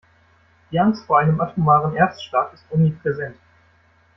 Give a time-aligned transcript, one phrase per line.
[0.71, 3.37] Die Angst vor einem atomaren Erstschlag ist omnipräsent.